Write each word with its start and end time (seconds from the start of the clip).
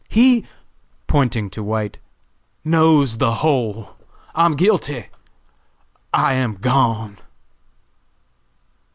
He," 0.09 0.47
pointing 1.05 1.51
to 1.51 1.61
White, 1.61 1.99
"knows 2.65 3.19
the 3.19 3.35
whole. 3.35 3.95
I 4.33 4.45
am 4.47 4.55
guilty!! 4.55 5.09
I 6.11 6.33
am 6.33 6.55
gone!!!" 6.55 7.19